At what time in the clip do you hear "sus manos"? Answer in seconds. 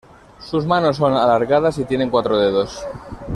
0.39-0.97